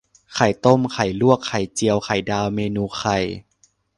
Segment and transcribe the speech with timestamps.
[0.35, 3.17] ไข่ต้ม ไข่ลวก ไข่เจียว ไข่ดาว เมนูไข่